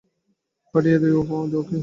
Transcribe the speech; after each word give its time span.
ফাটিয়ে 0.67 0.97
দিও, 1.01 1.19
ওকে? 1.59 1.77